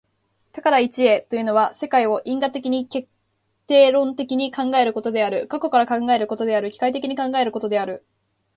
[0.53, 3.07] 多から一へというのは、世界を因果的に決
[3.67, 8.03] 定論的に考えることである、過去から考えることである、機械的に考えることである。